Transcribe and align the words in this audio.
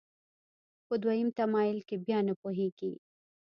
په 0.87 0.93
دویم 1.03 1.29
تمایل 1.39 1.79
کې 1.87 1.95
بیا 2.05 2.19
نه 2.27 2.33
پوهېږي. 2.41 2.93